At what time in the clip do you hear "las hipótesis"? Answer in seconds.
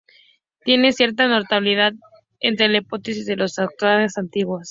2.69-3.27